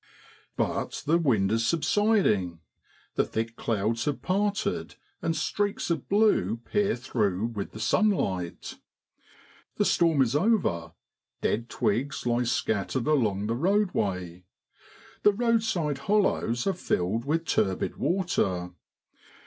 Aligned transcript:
But 0.57 1.03
the 1.05 1.19
wind 1.19 1.51
is 1.51 1.63
subsiding, 1.67 2.59
the 3.13 3.23
thick 3.23 3.55
clouds 3.55 4.05
have 4.05 4.23
parted, 4.23 4.95
and 5.21 5.35
streaks 5.35 5.91
of 5.91 6.09
blue 6.09 6.57
peer 6.65 6.95
through 6.95 7.45
with 7.53 7.69
the 7.69 7.79
sunlight. 7.79 8.79
The 9.77 9.85
storm 9.85 10.23
is 10.23 10.35
over, 10.35 10.93
dead 11.41 11.69
twigs 11.69 12.25
lie 12.25 12.45
scattered 12.45 13.05
along 13.05 13.45
the 13.45 13.53
roadway. 13.55 14.43
The 15.21 15.33
roadside 15.33 15.99
hollows 15.99 16.65
are 16.65 16.73
filled 16.73 17.23
with 17.25 17.45
turbid 17.45 17.97
water. 17.97 18.71